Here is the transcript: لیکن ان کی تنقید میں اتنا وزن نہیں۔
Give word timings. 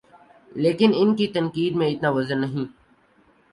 لیکن 0.55 0.91
ان 0.95 1.15
کی 1.15 1.27
تنقید 1.27 1.75
میں 1.75 1.87
اتنا 1.87 2.09
وزن 2.09 2.41
نہیں۔ 2.41 2.65